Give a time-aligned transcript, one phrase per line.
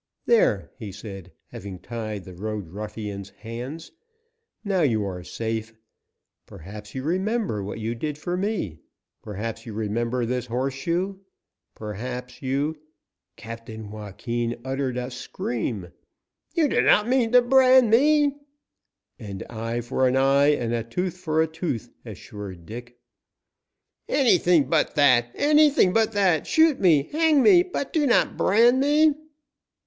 [0.25, 3.91] "There," he said, having tied the road ruffian's hands,
[4.63, 5.75] "now you are safe.
[6.47, 8.79] Perhaps you remember what you did for me.
[9.21, 11.19] Perhaps you remember this horseshoe.
[11.75, 12.79] Perhaps you"
[13.35, 15.89] Captain Joaquin uttered a scream.
[16.55, 18.37] "You do not mean to brand me!"
[19.19, 22.97] "An eye for an eye, a tooth for a tooth," assured Dick.
[24.09, 26.47] "Anything but that anything but that!
[26.47, 29.13] Shoot me, hang me, but do not brand me!"